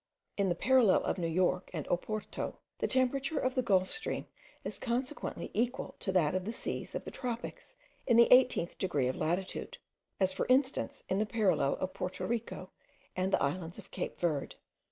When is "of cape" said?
13.77-14.19